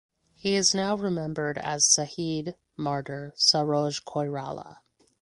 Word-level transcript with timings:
He 0.33 0.55
is 0.55 0.73
now 0.73 0.95
remembered 0.95 1.59
as 1.59 1.85
Saheed 1.85 2.55
(martyr) 2.75 3.35
Saroj 3.37 4.03
Koirala. 4.03 4.77